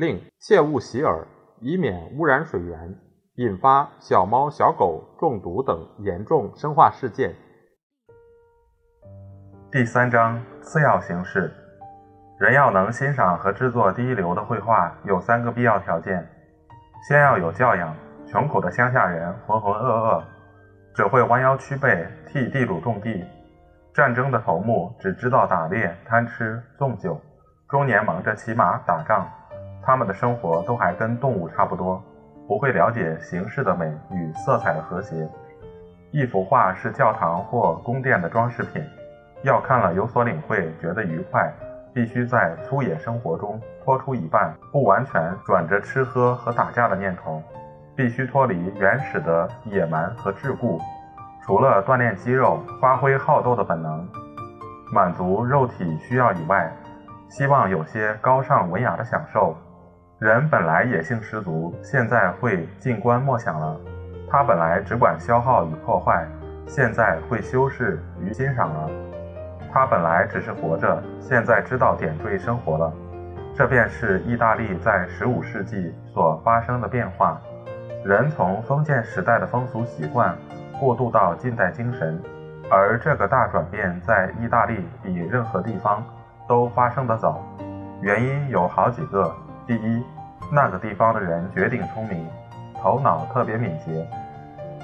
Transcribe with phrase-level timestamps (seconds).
[0.00, 1.26] 另切勿洗耳，
[1.60, 2.98] 以免污染水源，
[3.34, 7.34] 引发小猫小狗中毒等严重生化事件。
[9.70, 11.52] 第三章次要形式：
[12.38, 16.26] 人要能欣赏和制作第一流的绘画，有三个必要条件：
[17.06, 17.94] 先要有教养，
[18.26, 20.24] 穷苦的乡下人浑浑噩噩。
[20.94, 23.22] 只会弯腰屈背替地主种地，
[23.92, 27.20] 战争的头目只知道打猎、贪吃、纵酒，
[27.68, 29.30] 中年忙着骑马打仗，
[29.90, 32.00] 他们的生活都还跟动物差不多，
[32.46, 35.28] 不会了解形式的美与色彩的和谐。
[36.12, 38.80] 一幅画是教堂或宫殿的装饰品，
[39.42, 41.52] 要看了有所领会，觉得愉快，
[41.92, 47.42] 必须在粗野生活中拖出一半，不完全转着吃喝和打架的念头。
[47.96, 50.80] 必须脱离原始的野蛮和桎梏，
[51.42, 54.08] 除了锻炼肌肉、发挥好斗的本能，
[54.92, 56.72] 满足肉体需要以外，
[57.28, 59.56] 希望有些高尚文雅的享受。
[60.20, 63.74] 人本来野性十足，现在会静观默想了；
[64.30, 66.26] 他本来只管消耗与破坏，
[66.66, 68.90] 现在会修饰与欣赏了；
[69.72, 72.92] 他本来只是活着，现在知道点缀生活了。
[73.56, 77.40] 这便是意大利在十五世纪所发生的变化。
[78.04, 80.36] 人从封建时代的风俗习惯
[80.78, 82.20] 过渡到近代精神，
[82.70, 86.04] 而这个大转变在意大利比任何地方
[86.46, 87.42] 都发生得早。
[88.02, 89.34] 原因有好几个：
[89.70, 90.02] 第一，
[90.50, 92.26] 那个地方的人绝顶聪明，
[92.74, 94.04] 头脑特别敏捷，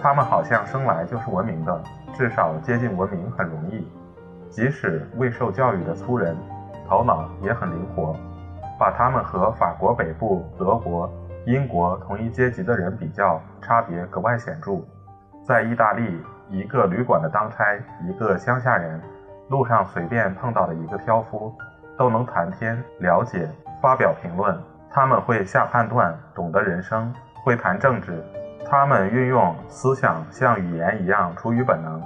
[0.01, 1.83] 他们好像生来就是文明的，
[2.15, 3.85] 至少接近文明很容易。
[4.49, 6.37] 即使未受教育的粗人，
[6.87, 8.15] 头脑也很灵活，
[8.79, 11.11] 把他们和法国北部、德国。
[11.47, 14.79] 英国同一阶级的人比较，差别格外显著。
[15.45, 19.03] 在意大利，一个旅馆的当差，一个乡下人，
[19.49, 21.53] 路上随便碰到的一个挑夫，
[21.99, 23.51] 都能谈天、了解、
[23.83, 24.57] 发表评论。
[24.91, 27.13] 他们会下判断，懂得人生，
[27.45, 28.23] 会谈政治。
[28.69, 32.03] 他们运用思想像语言一样出于本能，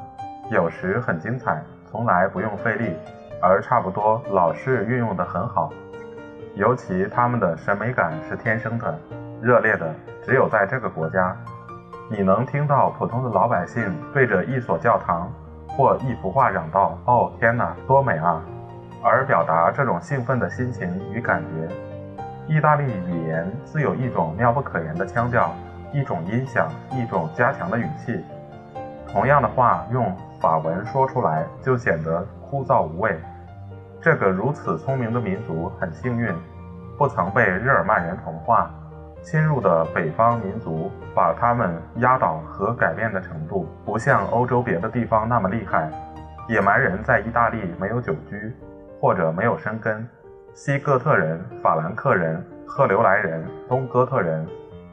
[0.51, 2.95] 有时很精彩，从来不用费力，
[3.41, 5.73] 而差不多老是运用得很好。
[6.55, 8.99] 尤其他们的审美感是天生的。
[9.41, 11.35] 热烈的，只有在这个国家，
[12.11, 15.33] 你能听到普通的老百姓对着一所教堂
[15.69, 18.43] 或一幅画嚷道：“哦，天哪，多美啊！”
[19.03, 21.75] 而表达这种兴奋的心情与感觉。
[22.51, 25.55] 意大利语言自有一种妙不可言的腔调，
[25.93, 28.25] 一种音响，一种加强的语气。
[29.07, 33.17] 同样的话用法文说出来就显得枯燥无味。
[34.03, 36.35] 这个如此聪明的民族很幸运，
[36.99, 38.69] 不曾被日耳曼人同化。
[39.23, 45.89] 侵入的北方民族把他们压倒和改变的程度，不像欧洲别的地方那么厉害。
[46.49, 48.53] 野蛮人在意大利没有久居，
[49.01, 50.05] 或者没有生根。
[50.55, 54.47] 西哥特人、法兰克人、赫留莱人、东哥特人，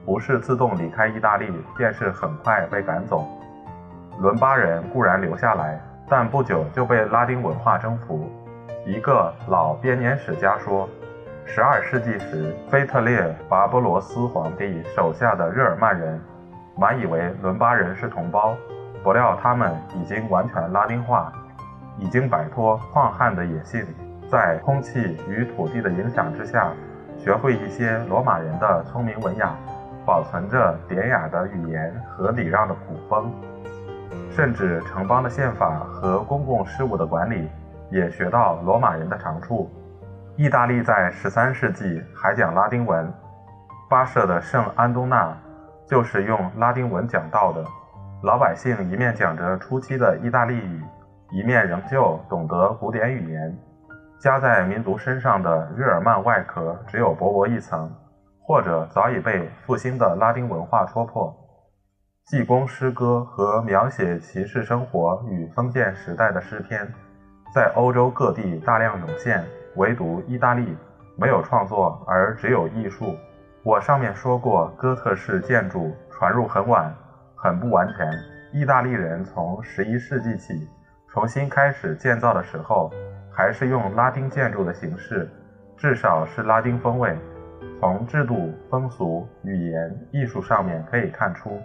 [0.06, 3.28] 不是自动离开意大利，便是很快被赶走。
[4.20, 8.30] 伦巴人固然留下来，但不久就被拉丁文化征服。
[8.86, 10.88] 一个老编年史家说。
[11.50, 16.20] 十二世纪时，腓特烈巴波罗斯皇帝手下的日耳曼人
[16.76, 18.54] 满以为伦巴人是同胞，
[19.02, 21.32] 不料他们已经完全拉丁化，
[21.98, 23.86] 已经摆脱旷汉的野性，
[24.30, 26.72] 在空气与土地的影响之下，
[27.18, 29.56] 学会一些罗马人的聪明文雅，
[30.06, 33.32] 保存着典雅的语言和礼让的古风，
[34.30, 37.50] 甚至城邦的宪法和公共事务的管理
[37.90, 39.72] 也学到罗马人的长处。
[40.36, 43.12] 意大利在十三世纪还讲拉丁文，
[43.90, 45.36] 巴舍的圣安东纳
[45.88, 47.64] 就是用拉丁文讲道的。
[48.24, 50.84] 老百姓一面讲着初期的意大利语，
[51.32, 53.58] 一面仍旧懂得古典语言。
[54.20, 57.92] 加在民族身上的日耳曼外壳只有薄薄一层，
[58.42, 61.32] 或者早已被复兴的拉丁文化戳破。
[62.26, 66.92] 济公诗歌和描写骑士生活与封建时代的诗篇，
[67.54, 69.44] 在欧洲各地大量涌现。
[69.76, 70.76] 唯独意大利
[71.16, 73.16] 没有创作，而只有艺术。
[73.64, 76.92] 我上面说过，哥特式建筑传入很晚，
[77.36, 78.12] 很不完全。
[78.52, 80.68] 意大利人从十一世纪起
[81.08, 82.92] 重新开始建造的时候，
[83.38, 85.30] 还是用拉丁建筑的形式，
[85.78, 87.16] 至少是拉丁风味。
[87.80, 91.62] 从制度、风俗、语言、艺术上面可以看出，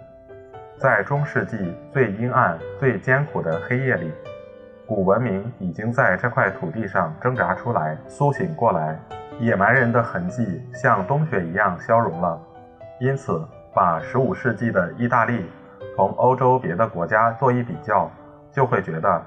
[0.77, 4.11] 在中世纪最阴暗、最艰苦的黑夜里，
[4.85, 8.95] 古文明已经在这块土地上挣扎出来、苏醒过来。
[9.39, 12.39] 野蛮人的痕迹像冬雪一样消融了。
[12.99, 13.43] 因此，
[13.73, 15.49] 把15世纪的意大利
[15.95, 18.11] 同欧洲别的国家做一比较，
[18.51, 19.23] 就会觉得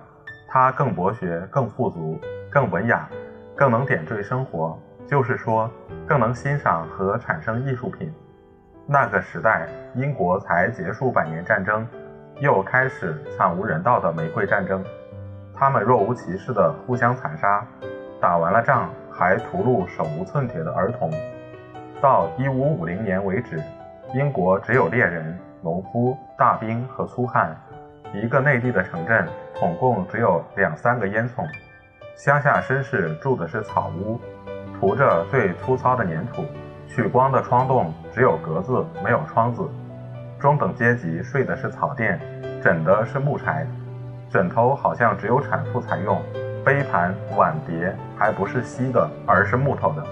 [0.49, 2.19] 它更博学、更富足、
[2.51, 3.09] 更文雅、
[3.55, 4.79] 更能点缀生活。
[5.07, 5.71] 就是说，
[6.05, 8.13] 更能欣赏和产生艺术品。
[8.87, 11.87] 那个时代，英国才结束百年战争，
[12.41, 14.85] 又开始惨无人道的玫瑰战争。
[15.55, 17.65] 他们若无其事地互相残杀，
[18.21, 21.09] 打完了仗还屠戮手无寸铁的儿童。
[22.01, 23.63] 到1550年为止，
[24.13, 27.57] 英国只有猎人、农夫、大兵和粗汉。
[28.23, 31.47] 一个内地的城镇，统共只有两三个烟囱。
[32.17, 34.21] 乡下绅士住的是草屋。
[34.79, 36.45] 涂着最粗糙的粘土，
[36.87, 39.67] 取光的窗洞只有格子没有窗子。
[40.39, 42.21] 中等阶级睡的是草垫，
[42.63, 43.67] 枕的是木柴，
[44.29, 46.21] 枕头好像只有产妇才用。
[46.63, 50.05] 杯盘碗碟还不是锡的，而是木头的。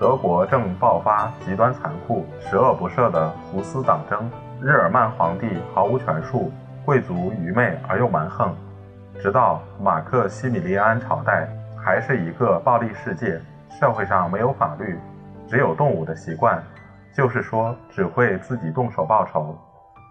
[0.00, 4.30] 德国正爆发极端残酷、十恶不赦的胡斯党争，
[4.62, 6.50] 日耳曼皇帝毫无权术，
[6.88, 8.56] 贵族愚昧而又蛮横。
[9.20, 11.46] 直到马克西米利安朝代，
[11.76, 13.38] 还是一个暴力世界。
[13.78, 14.98] 社会上没有法律，
[15.46, 16.62] 只有动武的习惯，
[17.12, 19.54] 就是说只会自己动手报仇。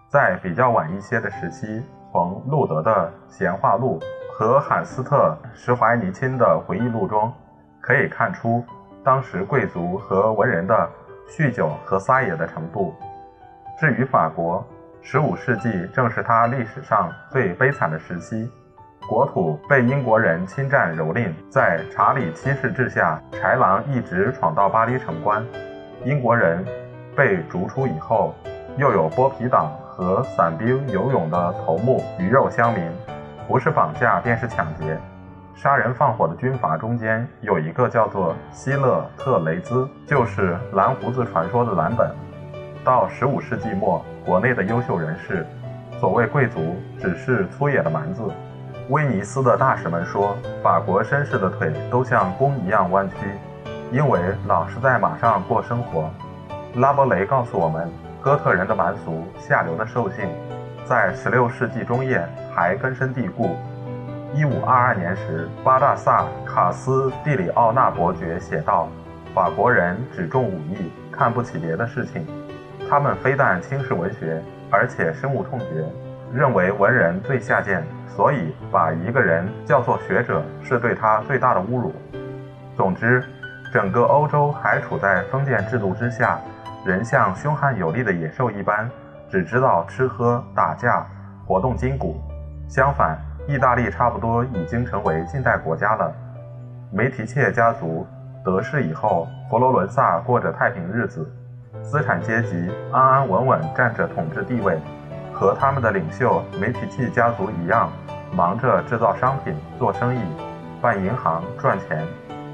[0.08, 1.82] 在比较晚一些的时期，
[2.12, 3.98] 从路德的闲话录
[4.32, 7.32] 和罕斯特施怀尼钦的回忆录中，
[7.80, 8.64] 可以看出
[9.02, 10.88] 当时贵族和文人的
[11.28, 12.94] 酗酒和撒野的程度。
[13.80, 14.64] 至于法国
[15.10, 18.50] ，15世纪正是他历史上最悲惨的时期。
[19.08, 25.42] 国土被英国人侵占蹂躏，在查理七世治下，豺狼一直闯到巴黎城关。
[26.04, 26.62] 英国人
[27.16, 28.34] 被逐出以后，
[28.76, 32.84] 又有剥皮党和散兵游勇的头目鱼肉乡民，
[33.48, 34.98] 不是绑架便是抢劫、
[35.54, 42.10] 杀人放火的军阀中间有一个叫做希勒特雷兹，就是蓝胡子传说的蓝本。
[42.84, 45.42] 到十五世纪末，国内的优秀人士，
[45.98, 48.22] 所谓贵族，只是粗野的蛮子。
[48.90, 53.14] 威尼斯的大使们说，法国绅士的腿都像弓一样弯曲，
[53.90, 56.10] 因为老是在马上过生活。
[56.74, 57.90] 拉伯雷告诉我们，
[58.20, 60.28] 哥特人的蛮俗、下流的兽性，
[60.84, 62.22] 在16世纪中叶
[62.54, 63.56] 还根深蒂固。
[64.34, 68.90] 1522年时，巴大萨卡斯蒂里奥纳伯爵写道
[69.34, 72.26] ：“法国人只重武艺，看不起别的事情。
[72.88, 75.84] 他们非但轻视文学，而且深恶痛绝，
[76.32, 77.84] 认为文人最下贱。”
[78.18, 81.92] 所以，把一个人叫做学者，是对他最大的侮辱。
[82.74, 83.22] 总之，
[83.72, 86.40] 整个欧洲还处在封建制度之下，
[86.84, 88.90] 人像凶悍有力的野兽一般，
[89.30, 91.06] 只知道吃喝打架，
[91.46, 92.20] 活动筋骨。
[92.68, 96.12] 相反，意大利差不多已经成为近代国家了。
[96.90, 98.04] 梅提切家族
[98.44, 101.24] 得势以后，佛罗伦萨过着太平日子，
[101.82, 104.78] 资产阶级安安稳稳占着统治地位，
[105.32, 107.90] 和他们的领袖梅提契家族一样。
[108.30, 110.20] 忙着制造商品、做生意、
[110.82, 112.06] 办银行赚钱，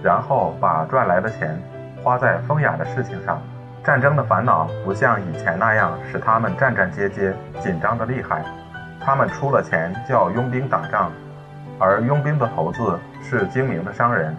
[0.05, 1.61] 然后把赚来的钱
[2.00, 3.43] 花在风雅的事情上。
[3.82, 8.44] 战争的烦恼不像以前那样使他们战战兢兢、紧张的厉害。
[9.00, 11.10] 他们出了钱叫佣兵打仗，
[11.81, 14.34] 而佣兵的头子是精明的商人，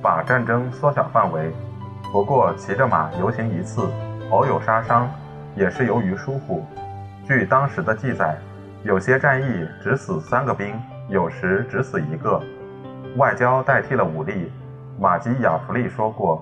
[0.00, 1.52] 把战争缩小范围。
[2.12, 3.90] 不过骑着马游行一次，
[4.30, 5.08] 偶有杀伤，
[5.54, 6.64] 也是由于疏忽。
[7.24, 8.36] 据当时的记载。
[8.82, 10.72] 有些战役只死三个兵，
[11.08, 12.40] 有时只死一个。
[13.16, 14.52] 外交代替了武力。
[15.00, 16.40] 马基雅弗利说过，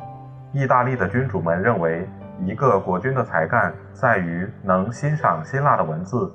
[0.53, 2.07] 意大利的君主们认为，
[2.41, 6.31] 一个国君的才干在于能欣赏辛辣的文字，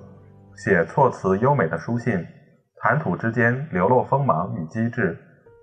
[0.56, 2.25] 写措辞优美的书信，
[2.82, 5.15] 谈吐之间流露锋芒与机智，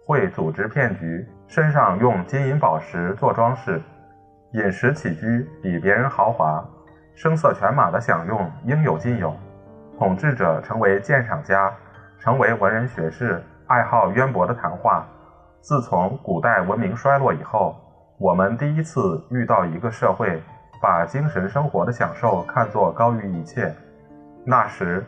[0.06, 3.82] 会组织骗局，身上用金银宝石做装饰，
[4.56, 6.64] 饮食起居比别人豪华，
[7.14, 9.36] 声色犬马的享用应有尽有。
[9.98, 11.70] 统治者成为鉴赏家，
[12.18, 15.06] 成为文人学士，爱好渊博的谈话。
[15.60, 17.76] 自从古代文明衰落以后，
[18.16, 20.42] 我们第一次遇到一个社会
[20.80, 23.70] 把精神生活的享受看作高于一切。
[24.42, 25.04] 那时，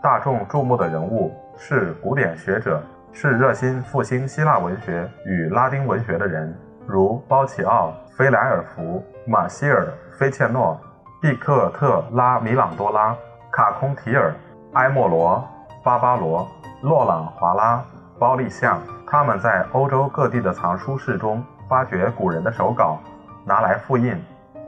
[0.00, 2.80] 大众注目的人物是古典学者，
[3.10, 6.56] 是热心复兴希腊文学与拉丁文学的人，
[6.86, 9.88] 如包奇奥、菲莱尔福、马歇尔、
[10.18, 10.78] 菲切诺、
[11.20, 13.16] 毕克特拉米朗多拉。
[13.50, 14.34] 卡空提尔、
[14.74, 15.42] 埃莫罗、
[15.84, 16.46] 巴巴罗、
[16.82, 17.82] 洛朗华拉、
[18.18, 22.98] 包利象，他们在欧洲各地的藏书室中发掘古人的手稿，
[23.44, 24.14] 拿来复印。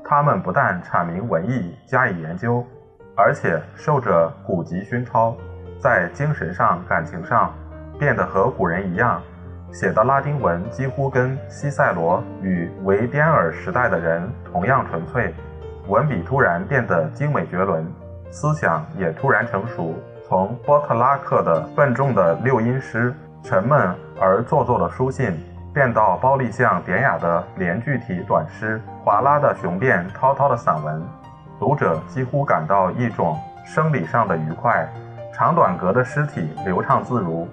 [0.04, 2.62] 他们不但阐明文艺加以研究，
[3.16, 5.34] 而且受着古籍熏陶，
[5.78, 7.54] 在精神上、感情上
[7.98, 9.22] 变得和古人一样，
[9.74, 15.34] 写的拉丁文几乎跟西塞罗与维颠尔时代的人同样纯粹，
[15.88, 17.84] 文笔突然变得精美绝伦，
[18.30, 19.92] 思想也突然成熟。
[20.28, 23.12] 从波特拉克的笨重的六音诗、
[23.42, 25.36] 沉闷而做作的书信，
[25.72, 31.02] 变到包丽象典雅的连句体短诗、华拉的雄辩滔滔的散文，
[31.58, 34.88] 读者几乎感到一种生理上的愉快。
[35.32, 37.48] 长短格的诗体流畅自如，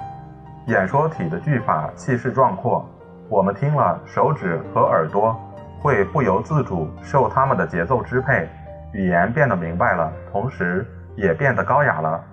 [0.67, 2.85] 演说体的句法气势壮阔，
[3.27, 5.35] 我们听了手指和耳朵
[5.81, 8.47] 会不由自主受他们的节奏支配，
[8.93, 12.23] 语言变得明白了，同时也变得高雅了。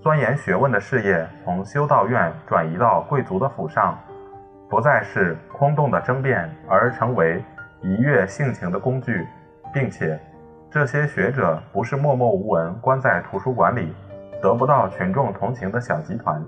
[0.00, 3.98] 钻研学问的事业从修道院转移到贵族的府上，
[4.70, 7.44] 不再是空洞的争辩，而成为
[7.82, 9.26] 愉悦性情的工具，
[9.72, 10.18] 并且
[10.70, 13.94] 这些学者不是默默无闻关在图书馆里，
[14.40, 16.42] 得不到群众同情的小集团。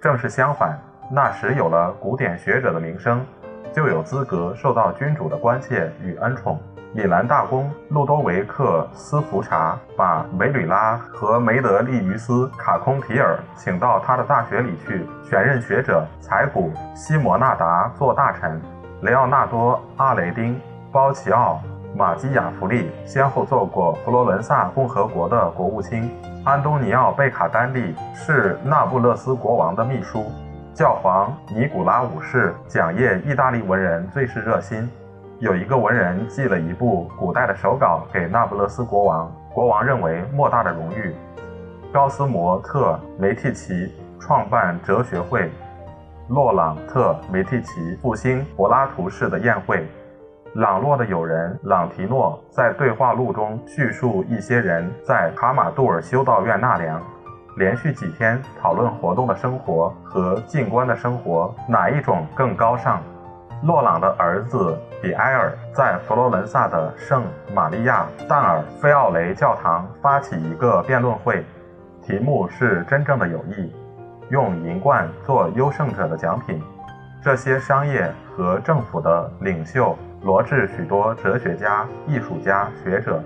[0.00, 0.78] 正是相反，
[1.10, 3.26] 那时有了古典学者的名声，
[3.72, 6.60] 就有资格受到君主的关切与恩宠。
[6.94, 18.60] 米兰大公路多维克斯福查把梅吕拉和梅德利于斯卡空提尔请到他的大学里去选任学者，采古西摩纳达做大臣，
[19.02, 20.58] 雷奥纳多阿雷丁
[20.92, 21.60] 包奇奥
[21.98, 26.08] 马基亚弗利先后做过佛罗伦萨共和国的国务卿，
[26.44, 30.24] 安东尼奥贝卡丹利是那不勒斯国王的秘书，
[30.72, 34.88] 教皇尼古拉五世讲业意大利文人最是热心。
[35.40, 41.12] 有一个文人寄了一部古代的手稿给那不勒斯国王，国王认为莫大的荣誉。
[41.92, 45.50] 高斯摩特梅蒂奇创办哲学会，
[46.28, 49.84] 洛朗特梅蒂奇复兴柏拉图式的宴会。
[50.58, 57.00] 朗洛的友人朗提诺在对话录中叙述一些人在卡马杜尔修道院纳凉，
[57.58, 63.00] 连续几天讨论活动的生活和静观的生活哪一种更高尚。
[63.62, 67.22] 洛朗的儿子比埃尔在佛罗伦萨的圣
[67.54, 71.44] 玛利亚但尔菲奥雷教堂发起一个辩论会，
[72.02, 73.72] 题目是“真正的友谊”，
[74.30, 76.60] 用银冠做优胜者的奖品。
[77.22, 83.22] 这些商业和政府的领袖罗致许多哲学家、艺术家、学者。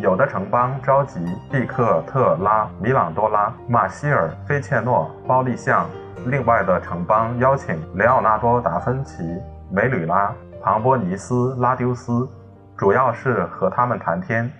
[0.00, 5.84] 有的城邦召集蒂克特拉、米朗多拉、马希尔、菲切诺、包利象；
[6.26, 9.22] 另外的城邦邀请雷奥纳多·达芬奇。
[9.70, 12.28] 梅吕拉、庞波尼斯、拉丢斯，
[12.76, 14.50] 主要是和他们谈天。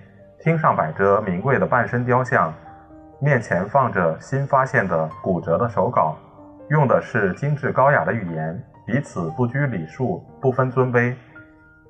[0.40, 2.52] 厅上摆着名贵的半身雕像，
[3.21, 6.16] 面前放着新发现的骨折的手稿，
[6.68, 11.14] 用的是精致高雅的语言，彼此不拘礼数，不分尊卑，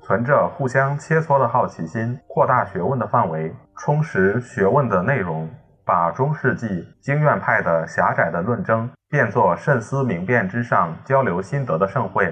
[0.05, 5.49] 存着互相切磋的好奇心，扩大学问的范围，充实学问的内容，
[5.83, 12.31] 把中世纪经院派的狭窄的论争变作慎思明辨之上交流心得的盛会。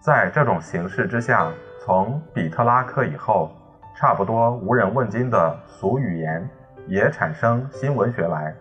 [0.00, 1.52] 在这种形势之下，
[1.84, 3.50] 从比特拉克以后，
[3.94, 6.48] 差不多无人问津的俗语言
[6.86, 8.54] 也产生新文学来。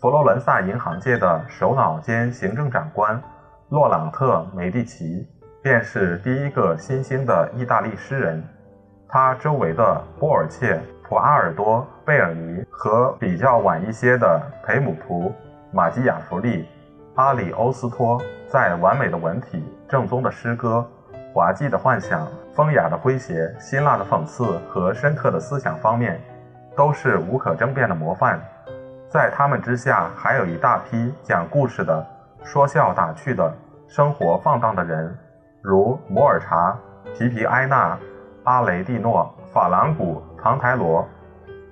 [0.00, 3.22] 佛罗伦萨银行界的首脑兼行政长官
[3.68, 5.28] 洛朗特·梅蒂奇，
[5.62, 8.42] 便是第一个新兴的意大利诗人。
[9.08, 15.32] 他周围的波尔切、普阿尔多、贝尔尼和比较晚一些的培姆图、
[15.70, 16.66] 马基雅弗利、
[17.14, 19.62] 阿里欧斯托，在完美的文体。
[19.88, 20.84] 正宗的诗歌、
[21.32, 26.18] 滑稽的幻想、风雅的诙谐、辛辣的讽刺和深刻的思想方面，
[26.74, 28.40] 都是无可争辩的模范。
[29.08, 32.04] 在他们之下，还有一大批讲故事的、
[32.42, 33.52] 说笑打趣的、
[33.86, 35.14] 生活放荡的人，
[35.62, 36.76] 如摩尔查、
[37.14, 37.96] 皮皮埃纳、
[38.42, 41.06] 阿雷蒂诺、法朗古、唐台罗，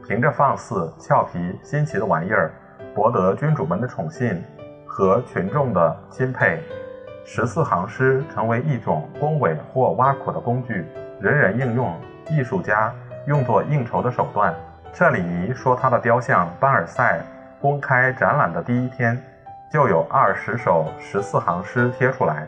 [0.07, 2.53] 凭着放肆、俏皮、新奇的玩意儿，
[2.95, 4.41] 博得君主们的宠信
[4.87, 6.63] 和群众的钦佩。
[7.25, 10.87] 十四行诗成为一种恭维或挖苦的工具，
[11.21, 11.93] 人人应用。
[12.31, 12.95] 艺术家
[13.27, 14.55] 用作应酬的手段。
[14.93, 17.21] 这里尼说，他的雕像班尔赛
[17.61, 19.21] 公开展览的第一天，
[19.73, 22.47] 就有二十首十四行诗贴出来。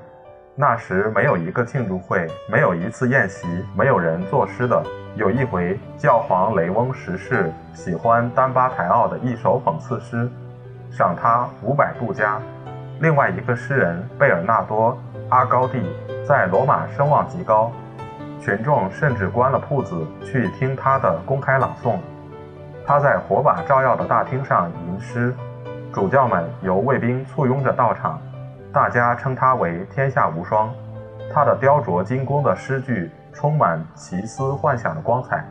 [0.55, 4.85] 那时没有一个庆祝会，没有一次宴席，没有人作诗的。
[5.17, 10.31] 有一回，教皇雷翁十世喜欢丹巴台奥的一首讽刺诗，
[10.91, 12.39] 赏他五百杜加。
[13.01, 14.93] 另外一个诗人贝尔纳多·
[15.31, 15.83] 阿高蒂
[16.29, 17.73] 在罗马声望极高，
[18.39, 21.97] 群众甚至关了铺子去听他的公开朗诵。
[22.87, 25.35] 他在火把照耀的大厅上吟诗，
[25.95, 28.21] 主教们由卫兵簇拥着到场，
[28.73, 30.73] 大家称他为天下无双。
[31.33, 35.45] 他的雕琢精工的诗句充满奇思幻想的光彩。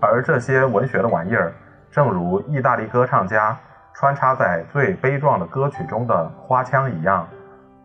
[0.00, 1.52] 而这些文学的玩意儿，
[1.90, 3.56] 正如意大利歌唱家
[3.94, 7.26] 穿插在最悲壮的歌曲中的花腔一样，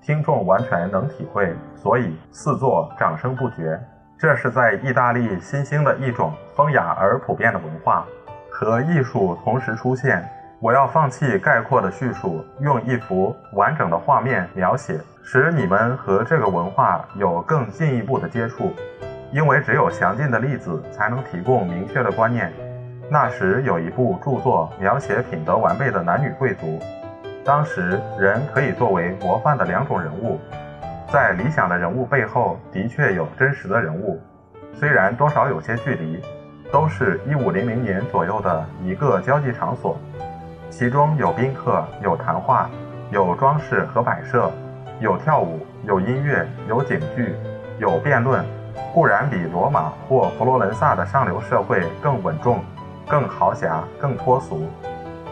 [0.02, 3.80] 听众完全能体会，所以四座掌声不绝。
[4.18, 8.06] 这是在意大利新兴的一种风雅而普遍的文化
[8.52, 10.28] 和艺术同时出现。
[10.60, 18.74] 我要放弃概括的叙述，用一幅完整的画面描写，使你们和这个文化有更进一步的接触。
[19.32, 22.52] 因为只有详尽的例子才能提供明确的观念。
[23.08, 26.80] 那时有一部著作描写品德完备的男女贵族，
[27.46, 30.40] 当时人可以作为模范的两种人物。
[31.12, 34.20] 在理想的人物背后，的确有真实的人物，
[34.74, 36.20] 虽然多少有些距离，
[36.72, 40.00] 都是一五零零年左右的一个交际场所，
[40.70, 42.70] 其中有宾客，有谈话，
[43.10, 44.52] 有装饰和摆设，
[45.00, 47.36] 有跳舞，有音乐，有景剧，
[47.80, 48.46] 有辩论，
[48.94, 52.60] 固然比罗马或佛罗伦萨的上流社会更稳重、
[53.08, 54.68] 更豪侠、更脱俗，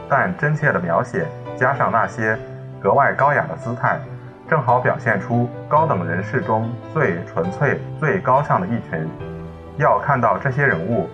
[0.10, 1.26] 但真切的描写
[1.56, 2.38] 加上那些
[2.82, 4.00] 格外高雅的姿态。
[4.48, 9.10] 正好表现出高等人士中最纯粹、最高尚的一群。
[9.78, 11.10] 要看到这些人物，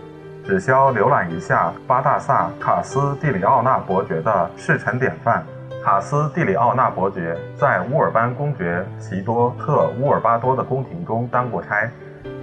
[0.52, 5.42] 只消浏览一下巴大萨卡斯蒂里奥纳伯爵的侍臣典范。
[5.82, 11.90] 卡斯蒂里奥纳伯爵在乌尔班公爵齐多特乌尔巴多的宫廷中当过差，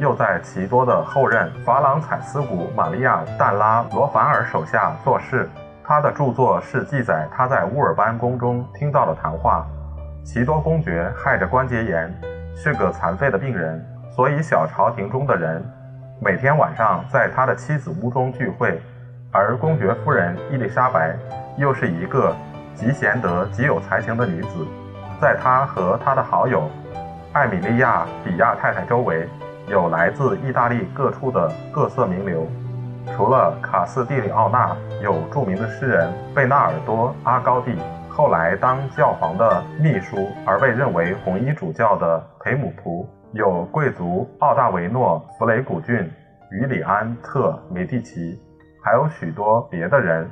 [0.00, 5.46] 又在齐多的后任法朗采斯古玛利亚但拉罗凡尔手下做事。
[5.84, 9.66] 他的著作是记载他在乌尔班宫中听到的谈话。
[10.24, 12.10] 齐多公爵害着关节炎，
[12.56, 13.84] 是个残废的病人，
[14.16, 15.62] 所以小朝廷中的人
[16.20, 18.80] 每天晚上在他的妻子屋中聚会。
[19.30, 21.14] 而公爵夫人伊丽莎白
[21.56, 22.34] 又是一个
[22.74, 24.66] 极贤德、极有才情的女子，
[25.20, 26.68] 在她和她的好友
[27.32, 29.28] 艾米莉亚·比亚太太周围，
[29.68, 32.46] 有来自意大利各处的各色名流。
[33.14, 37.76] 除了卡斯蒂里奥纳，有著名的诗人贝纳尔多·阿高蒂。
[38.08, 46.10] 后来当教皇的秘书而被认为红衣主教的培姆普，有贵族奥大维诺·弗雷古郡、
[46.50, 48.40] 于里安特·梅蒂奇，
[48.82, 50.26] 还有许多别的人。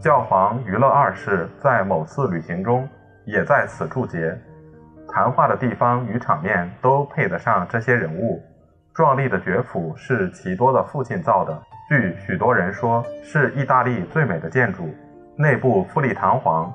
[0.00, 2.88] 教皇娱乐二世在某次旅行中
[3.26, 4.34] 也在此驻节，
[5.08, 8.42] 谈话的地方与场面都配得上这些人物。
[8.94, 14.88] 壮丽的爵府是奇多的父亲造的，据许多人说是意大利最美的建筑，
[15.36, 16.72] 内部富丽堂皇。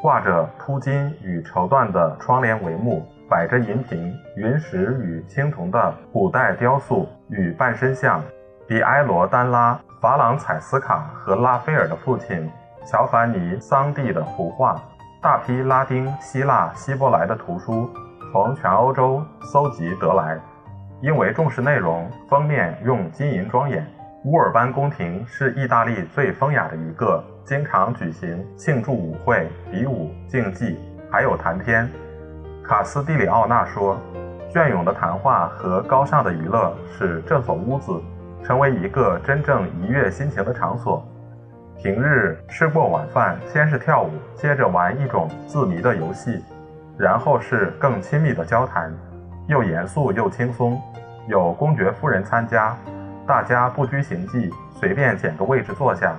[0.00, 8.22] 挂着铺金与绸缎的窗帘帷幕，摆着银瓶、云石与青铜的古代雕塑与半身像，
[8.66, 12.50] 比埃罗丹拉、法朗采斯卡和拉斐尔的父亲
[12.86, 14.80] 乔凡尼桑蒂的图画，
[15.20, 17.90] 大批拉丁、希腊、希伯来的图书
[18.32, 20.38] 从全欧洲搜集得来，
[21.02, 23.86] 因为重视内容，封面用金银装眼。
[24.24, 27.22] 乌尔班宫廷是意大利最风雅的一个。
[27.44, 30.78] 经常举行庆祝舞会、比武、竞技，
[31.10, 31.88] 还有谈天。
[32.68, 33.98] 卡斯蒂里奥纳说
[34.52, 37.98] ：“隽永的谈话和高尚的娱乐使这所屋子
[38.44, 41.02] 成为一个真正愉悦心情的场所。
[41.78, 46.44] 平日吃过晚饭，先是跳舞，接着玩一种字谜的游戏，
[46.98, 48.92] 然后是更亲密的交谈，
[49.46, 50.78] 又严肃又轻松。
[51.26, 52.76] 有公爵夫人参加，
[53.26, 56.14] 大家不拘形迹，随便捡个位置坐下。”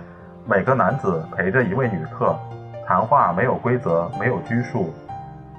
[0.49, 2.35] 每个男子陪着一位女客，
[2.88, 4.91] 谈话没有规则，没有拘束，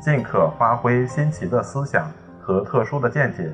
[0.01, 2.11] 尽可发挥新奇的思想
[2.41, 3.53] 和特殊的见解。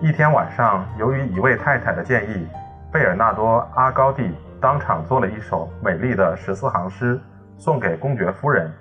[0.00, 2.46] 一天晚上，由于一位太太的建议，
[2.92, 7.20] 贝尔纳多·阿高蒂当场做了一首美丽的十四行诗，
[7.56, 8.72] 送给公爵夫人。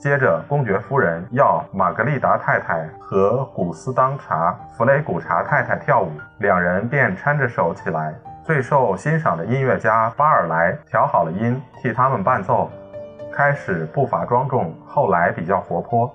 [0.00, 8.12] 接着，公爵夫人要玛格丽达太太和古斯当查·弗雷古查太太跳舞，两人便搀着手起来。
[8.42, 12.70] 最受欣赏的音乐家巴尔莱调好了音，替他们伴奏。
[13.36, 16.10] 开始步伐庄重，后来比较活泼。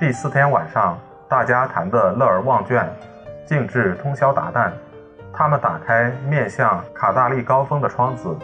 [0.00, 0.98] 第四天晚上，
[1.28, 2.84] 大家谈得乐而忘倦，
[3.46, 4.72] 竟至通宵达旦。
[5.32, 8.36] 他们打开面向卡大利高峰的窗子，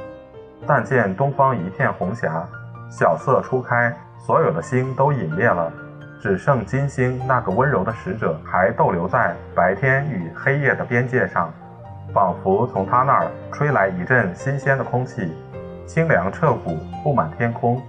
[0.65, 2.47] 但见东方一片红霞，
[2.89, 5.73] 晓色初开，所有的星都隐灭了，
[6.21, 11.53] 只剩金星那个温柔的使者还逗留在白天与黑夜的边界上。
[12.15, 15.35] 仿佛从他那儿吹来一阵新鲜的空气，
[15.87, 17.83] 清凉彻骨，布满天空，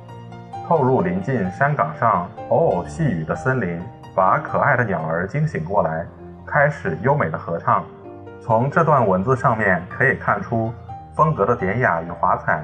[0.66, 3.82] 透入临近山岗上偶偶细雨的森林，
[4.16, 6.06] 把可爱的鸟儿惊醒过来，
[6.46, 7.84] 开始优美的合唱。
[8.42, 10.74] 从这段文字上面可以看出
[11.16, 12.64] 风格的典雅与华彩。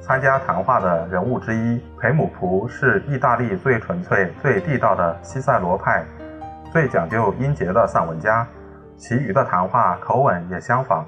[0.00, 6.04] 参加谈话的人物之一培姆仆是意大利最纯粹、最地道的西塞罗派，
[6.72, 8.46] 最讲究音节的散文家。
[8.96, 11.04] 其余的谈话口吻也相仿。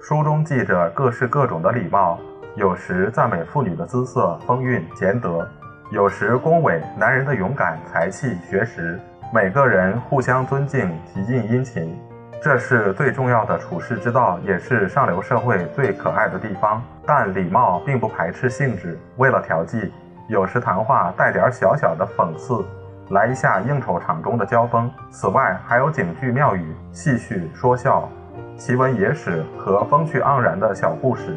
[0.00, 2.18] 书中记着各式各种的礼貌，
[2.56, 5.48] 有时赞美妇女的姿色、风韵、贤德，
[5.92, 8.98] 有时恭维男人的勇敢、才气、学识。
[9.30, 11.94] 每个人互相尊敬，极尽殷勤，
[12.42, 16.82] 这是最重要的处世之道，也是上流社会最可爱的地方。
[17.04, 19.92] 但礼貌并不排斥性质，为了调剂，
[20.28, 22.64] 有时谈话带点小小的讽刺。
[23.10, 24.90] 来一下应酬场中的交锋。
[25.10, 28.08] 此外，还有警句妙语、戏谑说笑、
[28.56, 31.36] 奇闻野史和风趣盎然的小故事。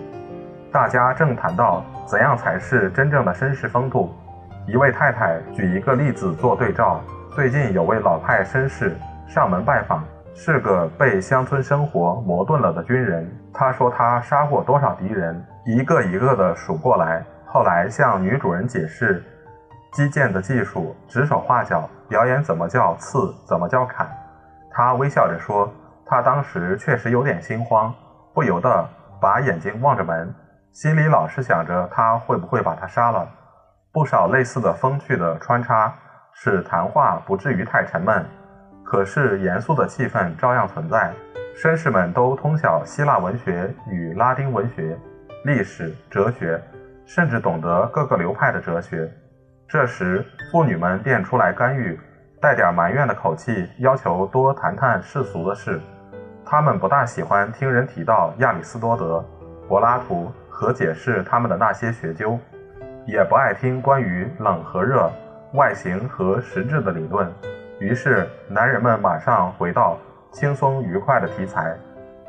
[0.72, 4.14] 大家正谈到怎样才是真正的绅士风度，
[4.68, 7.00] 一位太太举一个例子做对照：
[7.36, 8.98] 最近有位老派绅士
[9.28, 13.30] 上门拜访，是个被乡村生活磨钝了的军人。
[13.54, 17.24] 他说他杀过多少敌人，一个一个的数过来。
[17.46, 19.24] 后来向女主人解释。
[19.94, 24.06] 击剑的技术，指手画脚，表演怎么叫刺，怎么叫砍。
[24.72, 25.72] 他微笑着说
[26.06, 27.94] ：“他当时确实有点心慌，
[28.34, 28.86] 不由得
[29.22, 30.34] 把眼睛望着门，
[30.74, 33.26] 心里老是想着他会不会把他杀了。”
[33.96, 35.96] 不少类似的风趣的穿插，
[36.34, 38.26] 使谈话不至于太沉闷。
[38.84, 41.14] 可是严肃的气氛照样存在。
[41.56, 45.00] 绅士们都通晓希腊文学与拉丁文学、
[45.46, 46.62] 历史、哲学，
[47.06, 49.10] 甚至懂得各个流派的哲学。
[49.66, 51.98] 这时，妇女们便出来干预，
[52.42, 55.80] 带点埋怨的口气，要求多谈谈世俗的事。
[56.46, 59.24] 他们不大喜欢听人提到亚里士多德、
[59.70, 62.38] 柏拉图和解释他们的那些学究，
[63.06, 65.12] 也不爱听关于冷和热、
[65.54, 67.32] 外形和实质的理论。
[67.80, 69.98] 于是，男人们马上回到
[70.32, 71.76] 轻松愉快的题材，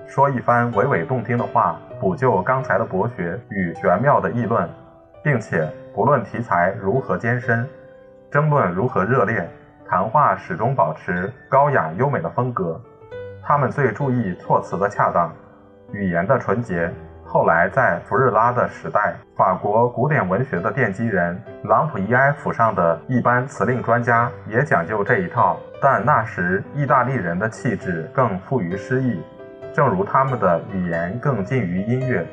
[0.07, 4.69] 说一番娓娓动听的话，补救刚才的博学与玄妙的议论，
[5.23, 5.69] 并且。
[5.97, 7.67] 不论题材如何艰深，
[8.31, 9.49] 争论如何热烈，
[9.89, 12.79] 谈话始终保持高雅优美的风格。
[13.43, 15.33] 他们最注意措辞的恰当，
[15.91, 16.93] 语言的纯洁。
[17.29, 25.59] 后来在福日拉的时代，法国古典文学的奠基人朗普伊埃府上的一般辞令专家也讲究这一套。
[25.83, 29.21] 但那时意大利人的气质更富于诗意，
[29.75, 32.25] 正如他们的语言更近于音乐。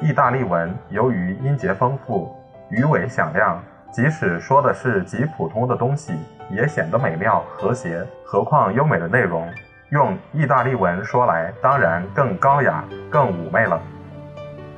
[0.00, 2.34] 意大利文由于音节丰富。
[2.70, 6.14] 鱼尾响亮，即使说的是极普通的东西，
[6.50, 8.04] 也显得美妙和谐。
[8.24, 9.48] 何况优美的内容，
[9.90, 13.78] 用意大利文说来，当然更高雅、更妩媚了。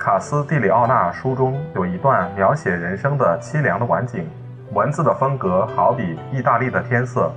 [0.04, 4.28] 卡斯蒂里奥纳书中有一段描写人生的凄凉的晚景，
[4.72, 7.30] 文字的风格好比意大利的天色，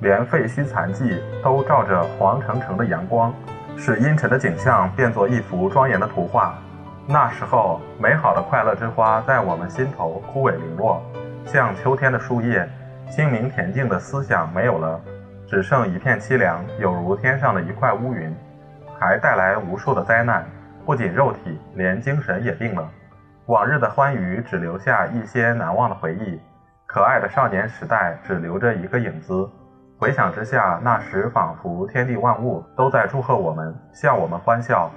[0.00, 3.30] 连废墟残迹都照着黄澄澄的阳光，
[3.76, 6.54] 使阴沉的景象变作一幅庄严的图画。
[7.06, 11.02] 那时候，美好的快乐之花在我们心头枯萎零落，
[11.44, 12.66] 像秋天的树叶；
[13.14, 14.98] 清明恬静的思想没有了，
[15.46, 18.34] 只剩一片凄凉，有如天上的一块乌云，
[18.98, 20.46] 还带来无数的灾难。
[20.90, 22.90] 不仅肉体，连精神也病了。
[23.46, 26.40] 往日的欢愉只留下一些难忘的回忆，
[26.84, 29.48] 可爱的少年时代只留着一个影子。
[29.96, 34.90] 回想之下，那时仿佛天地万物都在祝贺我们，向我们欢笑。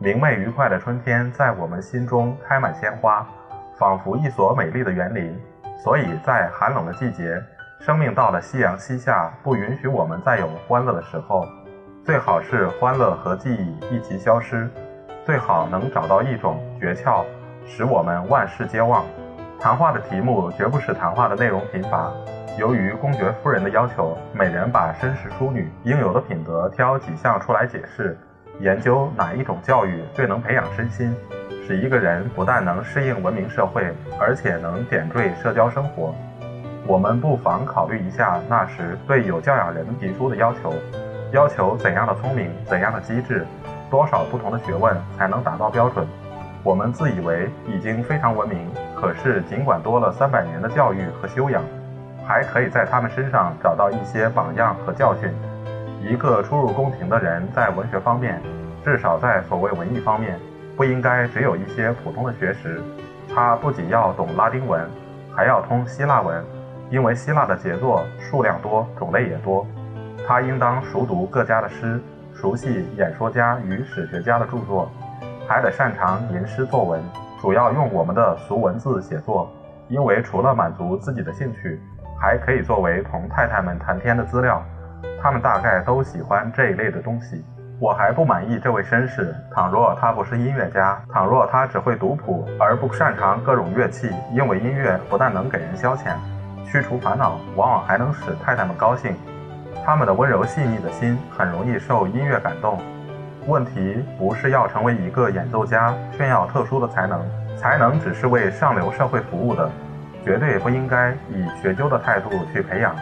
[0.00, 3.24] 明媚愉快的春天在我们心中开满鲜花，
[3.78, 5.40] 仿佛一所美丽的园林。
[5.84, 7.40] 所以在寒冷的季节，
[7.78, 11.46] 生命到了夕阳西下，不允许我们再有欢乐的时候。
[12.04, 14.68] 最好是欢乐和记忆一齐消失，
[15.28, 17.22] 最好能找到一种诀窍，
[17.66, 19.04] 使我们万事皆忘。
[19.60, 22.10] 谈话的题目绝不使谈话的内容贫乏。
[22.58, 28.16] 由于公爵夫人的要求，每人把绅士淑女应有的品德挑几项出来解释。
[28.60, 31.14] 研究哪一种教育最能培养身心，
[31.66, 33.86] 使一个人不但能适应文明社会，
[34.18, 36.14] 而且能点缀社交生活。
[36.86, 40.72] 我们不妨考虑一下那时对有教养人提出的要求：
[41.32, 43.46] 要求怎样的聪明，怎样的机智，
[43.90, 46.06] 多少不同的学问才能达到标准。
[46.62, 48.68] 我们自以为已经非常文明，
[49.00, 51.62] 可是尽管多了三百年的教育和修养，
[52.26, 55.32] 还可以在他们身上找到一些榜样和教训。
[56.02, 58.40] 一个初入宫廷的人，在文学方面，
[58.84, 60.38] 至少在所谓文艺方面，
[60.76, 62.82] 不应该只有一些普通的学识。
[63.34, 64.80] 他不仅要懂拉丁文，
[65.34, 66.44] 还要通希腊文，
[66.90, 69.66] 因为希腊的杰作数量多，种类也多。
[70.26, 72.00] 他应当熟读各家的诗，
[72.40, 74.88] 熟悉演说家与史学家的著作，
[75.48, 77.02] 还得擅长吟诗作文，
[77.40, 79.50] 主要用我们的俗文字写作，
[79.88, 81.80] 因为除了满足自己的兴趣，
[82.16, 84.62] 还可以作为同太太们谈天的资料。
[85.20, 87.44] 他们大概都喜欢这一类的东西。
[87.80, 89.34] 我还不满意这位绅士。
[89.52, 96.14] 倘若他不是音乐家，倘若他只会读谱而不擅长各种乐器，因为音乐不但能给人消遣、
[96.64, 99.16] 驱除烦恼，往往还能使太太们高兴。
[99.84, 102.78] 他们的温柔细腻的心很容易受音乐感动。
[103.46, 107.20] 问题不是要成为一个演奏家，炫耀特殊的才能，
[107.56, 109.70] 才能只是为上流社会服务的，
[110.22, 112.94] 绝对不应该以学究的态度去培养，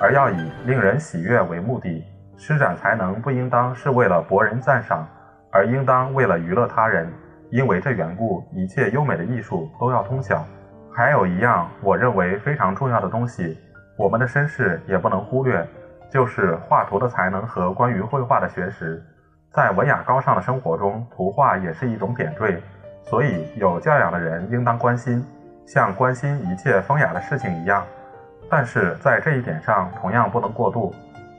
[0.00, 2.02] 而要以令人喜悦为目的。
[2.38, 5.06] 施展才能不应当是为了博人赞赏，
[5.52, 7.12] 而应当为了娱乐他人。
[7.50, 10.42] 因为这缘故，一切优美的艺术都要通晓。
[10.90, 13.58] 还有一样，我认为非常重要的东西，
[13.98, 15.68] 我们的绅士也不能忽略，
[16.10, 19.02] 就是画图的才能和关于绘画的学识。
[19.52, 22.60] 在文雅高尚的生活中，图画也是一种点缀，
[23.02, 25.24] 所以有教养的人应当关心，
[25.66, 27.84] 像关心一切风雅的事情一样。
[28.48, 30.92] 但是在这一点上，同样不能过度。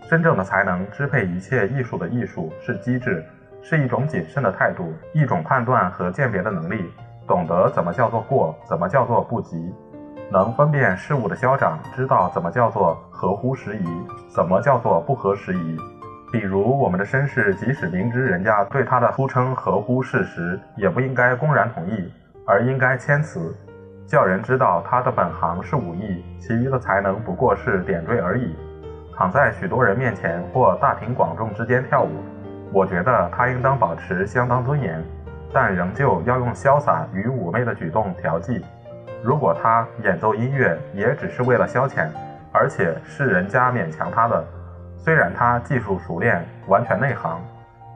[0.10, 3.24] 真正的才能支配一切艺术的艺术是机智，
[3.62, 6.92] 是一种谨慎的态度，一种判断和鉴别的能力，
[7.26, 9.74] 懂得怎么叫做过，怎么叫做不及，
[10.32, 13.86] 能分辨事物的消长，知道怎么叫做合乎时宜，
[14.34, 15.78] 怎么叫做不合时宜。
[16.32, 22.10] 比如我们的绅士，即使明知人家对他的呼称合乎事实，也不应该公然同意，
[22.48, 23.54] 而应该谦辞，
[24.08, 28.56] 叫人知道他的本行是武艺，其余的才能不过是点缀而已。
[29.14, 32.24] 躺在许多人面前或大庭广众之间跳舞，
[32.72, 35.04] 我觉得他应当保持相当尊严，
[35.54, 38.64] 但仍旧要用潇洒与妩媚的举动调剂。
[39.24, 42.08] 如果他演奏音乐，也只是为了消遣，
[42.52, 44.44] 而且是人家勉强他的。
[44.98, 47.40] 虽然他技术熟练，完全内行；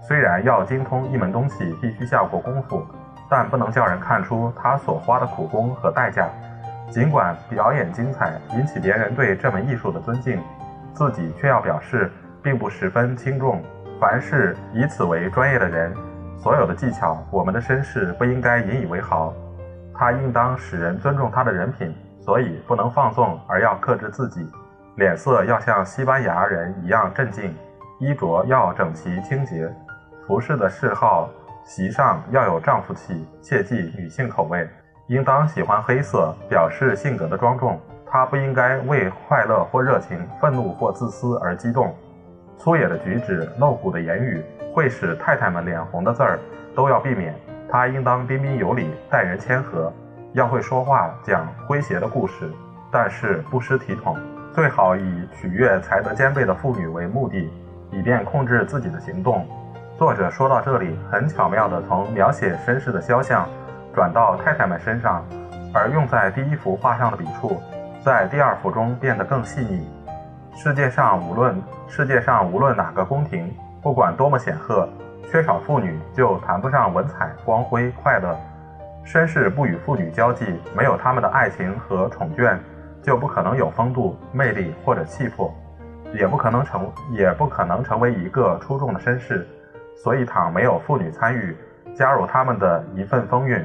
[0.08, 2.86] 虽然要精通一门东西必须下过功夫，
[3.30, 6.28] 但不能叫人看出他所花的苦功和代价。
[6.92, 10.40] 尽管表演精彩，引起别人对这门艺术的尊敬，
[10.94, 12.12] 自己却要表示
[12.44, 13.62] 并不十分轻重。
[14.00, 15.92] 凡是以此为专业的人，
[16.38, 19.34] 所有的技巧，我们的绅士不应该引以为豪。
[19.98, 24.48] 他应当使人尊重他的人品，所以不能放纵，而要克制自己。
[24.96, 27.56] 脸色要像西班牙人一样镇静，
[28.00, 29.70] 衣着要整齐清洁，
[30.26, 31.30] 服饰的嗜好
[31.66, 34.68] 席上要有丈夫气，切忌女性口味。
[35.08, 37.80] 应当喜欢黑色，表示性格的庄重。
[38.08, 41.94] 他不应该为快乐或热情、愤怒或自私而激动。
[42.58, 44.42] 粗野的举止、露骨的言语、
[44.74, 46.40] 会使太太们脸红的字儿
[46.74, 47.36] 都要避免。
[47.76, 49.92] 他应当彬彬有礼，待人谦和，
[50.32, 52.50] 要会说话，讲诙谐的故事，
[52.90, 54.18] 但是不失体统。
[54.54, 57.52] 最好以取悦才德兼备的妇女为目的，
[57.92, 59.46] 以便控制自己的行动。
[59.98, 63.46] 作者说到这里，很巧妙地从描写绅士的肖像
[63.94, 65.22] 转到太太们身上，
[65.74, 67.62] 而用在第一幅画上的笔触，
[68.02, 69.86] 在第二幅中变得更细腻。
[70.56, 74.88] 世界上无论世界上无论哪个宫廷，不管多么显赫，
[75.30, 78.36] 缺少妇女就谈不上文采、光辉、快乐。
[79.06, 82.58] 绅士不与妇女交际，没有他们的爱情和宠眷。
[83.04, 85.54] 就不可能有风度、魅力或者气魄，
[86.12, 89.48] 也不可能成，也不可能成为一个出众的绅士。
[89.96, 91.56] 所以，倘没有妇女参与，
[91.94, 93.64] 加入他们的一份风韵，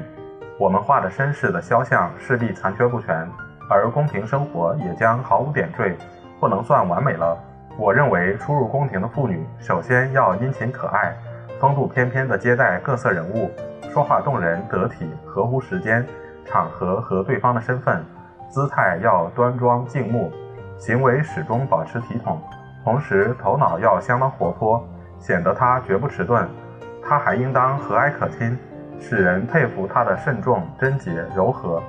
[0.59, 3.27] 我们画的绅士的肖像势必残缺不全，
[3.71, 5.97] 而宫廷生活也将毫无点缀，
[6.39, 7.35] 不能算完美了。
[7.79, 11.17] 我认为，出入宫廷的妇女，首先要殷勤可爱，
[11.61, 13.51] 风度翩翩地接待各色人物，
[13.93, 16.03] 说话动人得体，合乎时间、
[16.47, 18.03] 场合和对方的身份。
[18.49, 20.33] 姿态要端庄静穆，
[20.79, 22.41] 行为始终保持体统，
[22.83, 24.83] 同时头脑要相当活泼，
[25.19, 26.49] 显得他绝不迟钝。
[27.05, 28.59] 他还应当和蔼可亲，
[28.99, 31.83] 使人佩服他的慎重、贞洁、柔和，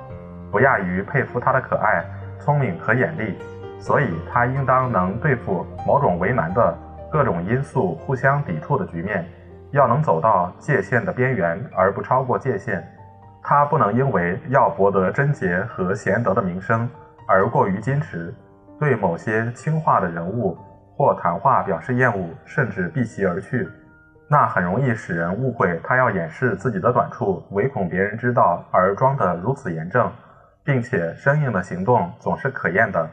[0.50, 2.04] 不亚于佩服他的可爱、
[2.38, 3.38] 聪明和眼力。
[3.80, 6.76] 所以，他应当能对付某种为难的
[7.10, 9.26] 各种因素互相抵触的局面，
[9.72, 12.86] 要能走到界限的边缘而不超过界限。
[13.42, 16.88] 他不能因为要博得贞洁和贤德的名声
[17.26, 18.32] 而过于矜持，
[18.78, 20.56] 对某些轻话的人物
[20.96, 23.68] 或谈话表示厌恶，甚至避其而去。
[24.28, 30.10] 那很容易使人误会他要掩饰自己的短处，唯恐别人知道而装得如此严正，
[30.64, 33.08] 并且生硬的行动总是可厌的。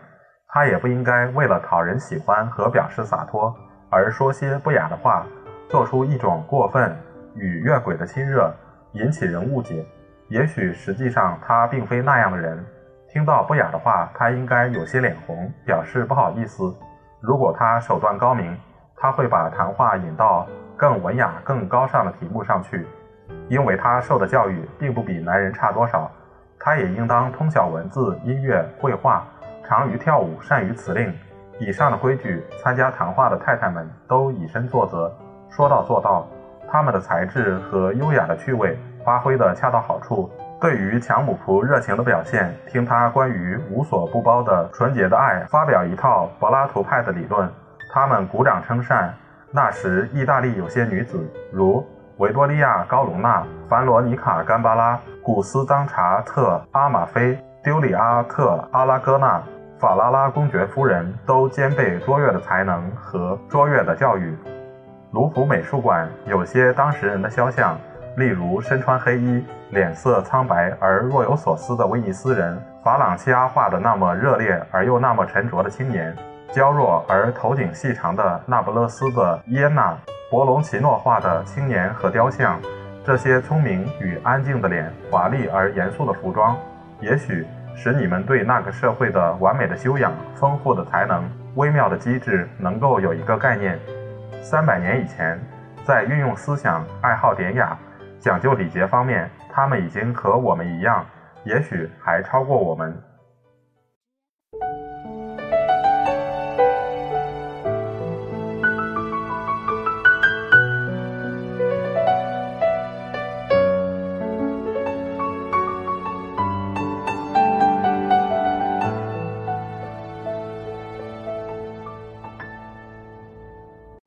[0.48, 3.54] 他也不应该为了讨人喜欢和表示洒脱
[3.90, 5.26] 而说些不雅的话，
[5.70, 6.94] 做出一种过分
[7.36, 8.52] 与越轨的亲热，
[8.94, 9.86] 引起人误解。
[10.28, 12.66] 也许实际上他并非那样的人，
[13.08, 16.76] 听到不雅的话，他应该有些脸红，表示不好意思。
[17.22, 18.58] 如果他手段高明，
[18.96, 22.88] 他会把谈话引到更文雅、更高尚的题目上去，
[23.48, 26.10] 因为他受的教育并不比男人差多少。
[26.60, 29.24] 他也应当通晓文字、音乐、绘画，
[29.64, 31.14] 长于跳舞，善于辞令。
[31.60, 35.14] 以上的规矩，参加谈话的太太们都以身作则，
[35.50, 36.28] 说到做到。
[36.72, 38.78] 他们的才智和优雅的趣味。
[39.06, 40.30] 发挥的恰到好处。
[40.60, 47.50] 对于强姆仆热情的表现，听他关于无所不包的纯洁的爱发表一套柏拉图派的理论，
[47.92, 49.12] 他们鼓掌称善。
[49.52, 51.84] 那时，意大利有些女子，如
[52.18, 59.42] 维多利亚·高隆纳、凡罗尼卡·甘巴拉、古斯当查特·阿马菲、丢里阿特·阿拉戈纳、
[59.80, 64.38] 法拉拉公爵夫人，都兼备卓越的才能和卓越的教育。
[65.12, 67.76] 卢浮美术馆有些当时人的肖像，
[68.16, 76.16] 例如身穿黑衣、脸色苍白而若有所思的威尼斯人法朗西阿画的那么热烈而又那么沉着的青年。
[76.52, 79.98] 娇弱而头颈细长的那不勒斯的耶娜，
[80.30, 82.60] 博隆奇诺画的青年和雕像，
[83.04, 86.56] 这些聪明与安静的脸，华丽而严肃的服装，
[87.02, 91.24] 也许使你们对那个社会的完美的修养、丰富的才能、
[91.56, 93.80] 微妙的机智，能够有一个概念。
[94.42, 95.40] 三百年以前，
[95.84, 97.78] 在运用思想、爱好典雅、
[98.20, 101.06] 讲究礼节方面，他们已经和我们一样，
[101.44, 102.96] 也许还超过我们。